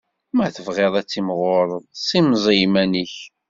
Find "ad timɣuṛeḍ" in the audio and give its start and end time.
0.99-1.83